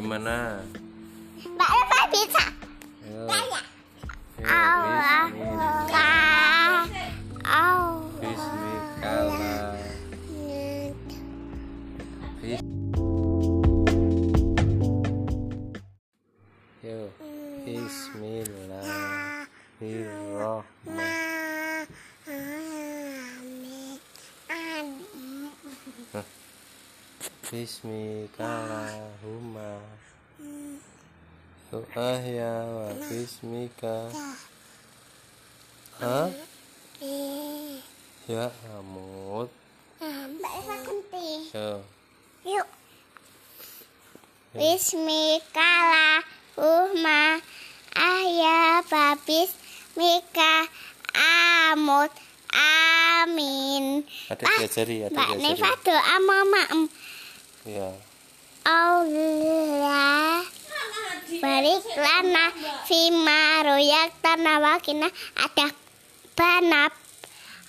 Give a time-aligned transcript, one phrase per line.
[0.00, 0.64] Gimana?
[1.44, 2.44] Mbak Eva bisa.
[3.04, 3.60] Ayo.
[4.40, 5.28] Ayo, Allah.
[5.28, 6.88] bismillah.
[7.44, 8.16] Allah.
[12.40, 12.79] Bismillah.
[27.60, 29.84] Bismikallahumma
[31.68, 34.08] Doa ya wa bismika.
[36.00, 36.32] Hah?
[38.24, 38.48] Ya
[38.80, 39.52] amut.
[40.00, 41.52] Mbak Eva kunti.
[41.52, 41.84] Yo.
[42.48, 42.64] Yuk.
[44.56, 47.44] Bismillahirrahmanirrahim.
[47.92, 49.52] Ahya babis
[50.00, 50.64] mika
[51.12, 52.08] amut.
[52.56, 54.08] Amin.
[54.32, 56.88] Ada Ah, diajari, ada Mbak Neva doa mama
[57.66, 57.72] em.
[57.76, 57.90] Ya
[58.64, 60.44] Allah
[61.40, 62.46] barik lana
[62.84, 65.08] fima royak tanah wakina
[65.38, 65.68] ada
[66.36, 66.92] banap.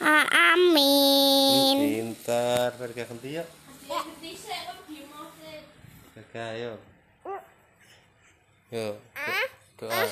[0.01, 1.77] Ah, amin.
[1.77, 3.47] Pintar, pergi ganti yuk.
[6.17, 6.73] Pergi ayo
[8.71, 8.95] Yo,
[9.77, 10.07] doa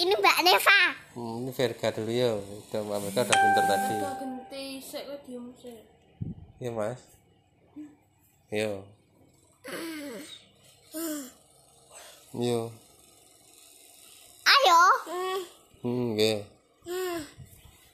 [0.00, 0.80] ini Mbak Neva.
[1.12, 3.94] Hmm, Ini Verga dulu yo Udah, Mbak Mega udah pintar tadi.
[4.00, 5.84] Ganti sik kok diem sik.
[6.60, 7.00] Iya mas
[8.50, 8.82] Yo
[12.34, 12.74] Yo
[14.42, 14.82] ayo.
[15.86, 16.42] Hmm, ya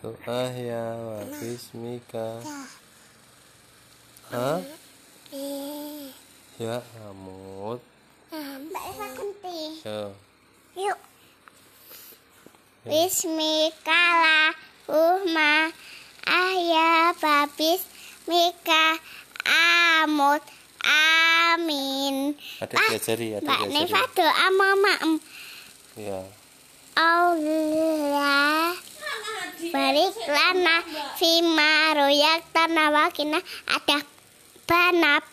[0.03, 2.43] Doa ya wa bismika.
[4.27, 4.82] Hah?
[6.61, 6.77] Ya
[7.09, 7.81] amut
[8.29, 10.13] Mbak Eva kunti Yo
[10.77, 10.99] Yuk.
[12.85, 15.73] Bismillahirrahmanirrahim.
[16.29, 17.81] Ahya babis
[18.29, 19.01] mika
[20.05, 20.45] amut
[20.85, 22.37] amin.
[22.61, 25.17] Ada Ah, diajari, ada Mbak diajari Neva doa mama em.
[25.97, 26.21] Ya
[26.93, 28.77] Allah
[29.73, 30.85] barik lana
[31.17, 33.97] fima royak tanah wakina ada
[34.67, 35.23] banap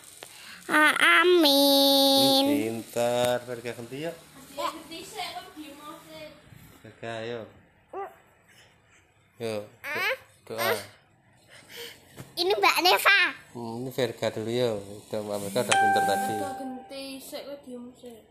[0.71, 2.47] Ah, amin.
[2.47, 4.15] Pintar, pergi ganti yuk.
[4.55, 4.71] Sik.
[6.79, 7.43] Pergi ayo
[9.41, 9.67] Yo
[10.47, 10.71] Doa.
[12.39, 13.19] Ini Mbak Neva.
[13.51, 14.79] Hmm, Ini Verga dulu yo.
[14.79, 16.35] Udah, Mbak Mega udah pintar tadi.
[16.39, 18.21] Ganti sik kok diem sik.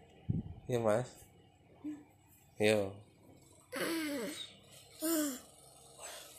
[0.71, 1.11] Iya mas.
[2.57, 2.95] Yo.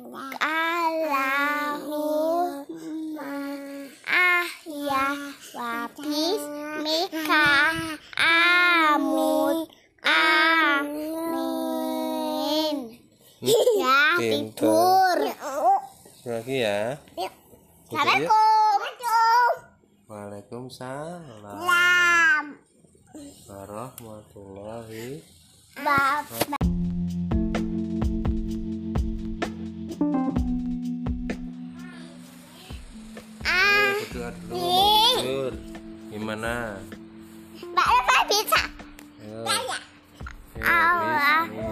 [4.06, 5.06] ahya
[5.50, 6.42] wabis
[6.86, 7.74] mika
[8.14, 9.74] amut
[10.06, 10.70] amin
[13.74, 15.18] ya tidur
[16.20, 16.94] Lagi ya.
[17.16, 17.32] Gitu, yuk.
[17.90, 19.50] Assalamualaikum.
[20.06, 21.42] Waalaikumsalam.
[21.42, 22.44] Salam.
[23.50, 25.39] Warahmatullahi
[25.82, 26.20] Ah,
[36.12, 36.76] Gimana?
[37.64, 38.60] Mbak Eva bisa.
[39.24, 39.82] Ayo Kayak.
[40.60, 41.69] Yo, Allah.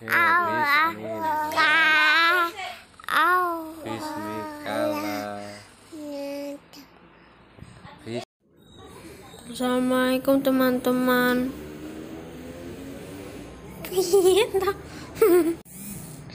[0.00, 0.96] Allah.
[3.84, 5.44] bismillah.
[9.52, 11.52] Assalamualaikum teman-teman.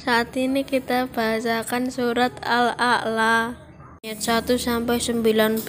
[0.06, 3.58] Saat ini kita bacakan surat Al-A'la
[4.06, 5.66] ayat 1 sampai 19.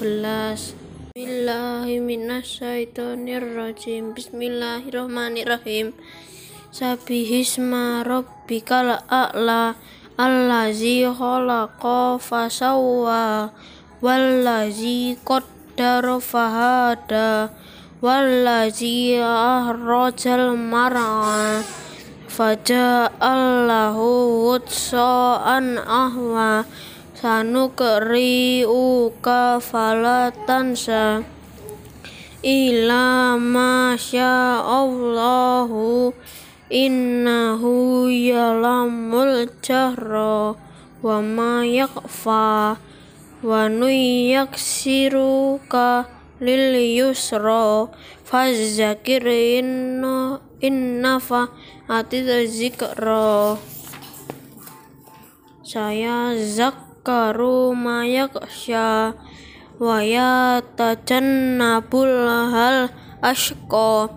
[1.16, 5.96] Bismillahirrahmanirrahim Bismillahirrahmanirrahim
[6.74, 9.78] Sabihisma rabbikal a'la
[10.18, 13.54] Allazi khalaqa fasawwa
[14.02, 17.54] Wallazi qaddara fahada
[18.02, 21.62] Wallazi ahrajal mar'a
[22.26, 24.02] Faja'allahu
[24.50, 26.66] wutsa'an ahwa
[27.14, 28.66] Sanukri'uka
[29.62, 31.22] falatansa
[32.44, 36.12] Ila masya Allahu
[36.66, 40.58] Innahu yalamul jahra
[40.98, 42.74] Wa ma yakfa
[43.46, 46.10] Wa nuyaksiruka
[46.42, 47.86] lil yusra.
[48.26, 53.54] Fazakir inna inna fa'ati zikra.
[55.62, 59.14] Saya zakaru mayaksya
[59.76, 62.88] wa yatajannabul hal
[63.22, 64.08] ashqa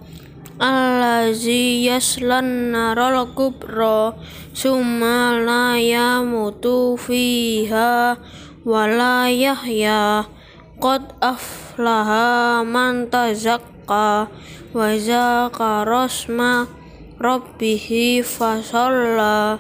[0.60, 4.12] allazi yaslan naral kubra
[4.52, 8.20] summa la yamutu fiha
[8.68, 10.28] wa la yahya.
[10.80, 14.28] Qad aflaha man tazakka
[14.76, 16.68] wa zakara asma
[17.20, 19.60] rabbihi fasalla.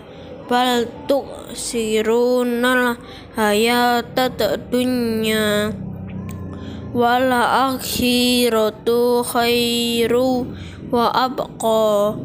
[0.49, 2.97] Bal tu'sirunal
[3.37, 4.41] hayatad
[4.73, 5.69] dunya
[6.89, 10.49] wal akhiratu khairu
[10.91, 12.17] wa abqa.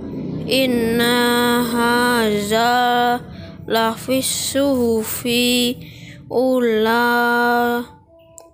[0.44, 3.20] Inna haza
[3.64, 5.80] lafis suhufi
[6.28, 7.80] ula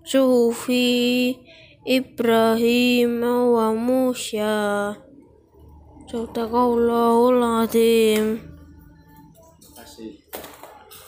[0.07, 1.35] suhufi
[1.83, 4.95] Ibrahim wa Musa.
[6.07, 8.43] Sadaqallahul azim.
[9.75, 10.19] Kasih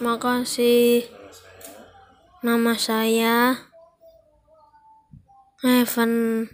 [0.03, 1.23] Makasih.
[2.43, 3.55] nama saya
[5.63, 6.51] Evan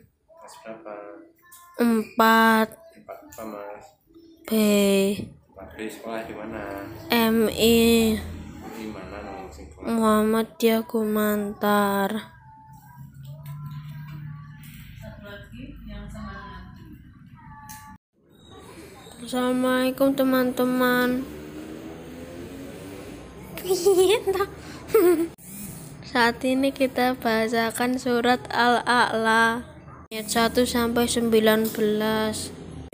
[1.79, 2.75] 4 empat.
[2.75, 3.95] Apa mas
[4.43, 4.51] B
[5.55, 6.83] Pak di sekolah di mana?
[7.07, 8.19] MI
[8.75, 9.87] di mana nong sekolah?
[9.87, 12.35] Muhammadiyah Gumantar.
[19.23, 21.23] Assalamualaikum teman-teman.
[26.09, 29.78] Saat ini kita bacakan surat Al-A'la
[30.09, 31.69] ayat 1 sampai 19.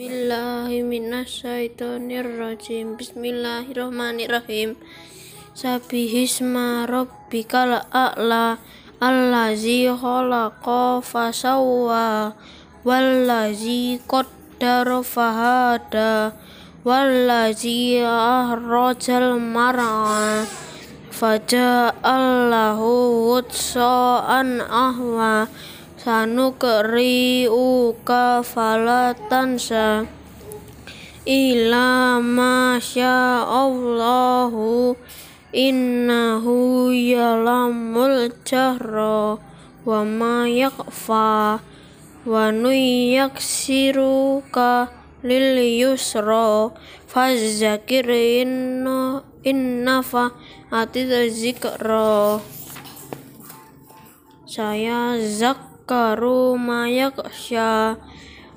[0.03, 2.99] Bismillahirrahmanirrahim.
[2.99, 4.75] Bismillahirrahmanirrahim.
[5.55, 8.59] Sabihisma rabbikal a'la
[8.99, 12.35] allazi khalaqa fasawwa
[12.83, 16.35] wallazi qaddara fahada
[16.83, 20.51] wallazi ahrajal mar'a
[21.15, 22.91] faja'allahu
[23.31, 25.47] wutsa'an ahwa
[26.05, 27.49] sanukri'uka
[28.45, 30.05] falatansa
[31.25, 35.01] ila masya Allahu
[35.49, 39.41] innahu yalamul jahra
[39.89, 41.65] wa ma yakfa
[42.29, 44.93] wa nuyaksiruka
[45.25, 46.69] lil yusra
[47.09, 52.45] fazakir inna inna fa'ati zikra.
[54.45, 55.17] Saya
[55.85, 58.01] zakaru mayaksya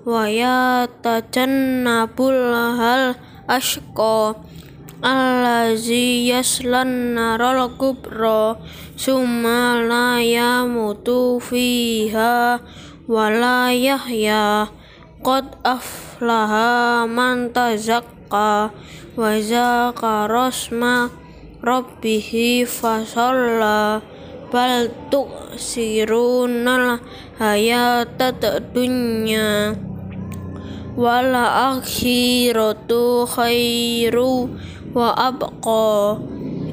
[0.08, 3.20] wa yatajannabul hal
[3.52, 4.32] ashqa
[5.04, 8.56] allazi yaslan naral kubra
[8.96, 12.64] summa la yamutu fiha
[13.12, 14.72] wa la yahya
[15.20, 18.72] qad aflaha man tazakka
[19.20, 21.12] wa zakara asma
[21.60, 24.00] rabbihi fasalla
[24.48, 27.00] bal tu'sirunal
[27.36, 28.40] hayatad
[28.72, 29.76] dunya
[30.98, 31.36] wal
[31.78, 34.50] akhiratu khairu
[34.96, 36.18] wa abqa.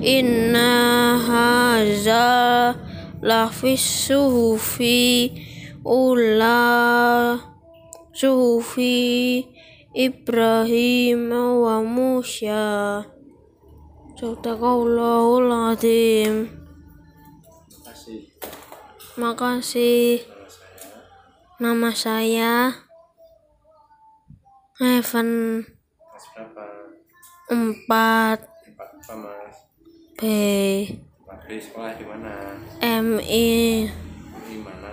[0.04, 2.76] Inna haza
[3.24, 5.32] lafis suhufi
[5.80, 7.40] ula
[8.12, 9.48] suhufi
[9.96, 13.00] Ibrahim wa Musa.
[14.14, 16.63] Sadaqallahul azim
[19.14, 20.26] Makasih.
[21.62, 22.74] nama saya
[24.82, 26.66] Evan kelas berapa
[27.46, 28.38] 4 empat
[30.18, 30.20] B.
[31.46, 33.86] Di sekolah di mana MI
[34.66, 34.90] mana